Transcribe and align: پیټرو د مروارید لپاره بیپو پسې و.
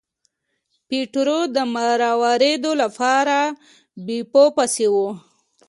پیټرو 0.87 1.39
د 1.55 1.57
مروارید 1.75 2.63
لپاره 2.81 3.37
بیپو 4.05 4.43
پسې 4.55 4.85
و. 4.93 4.95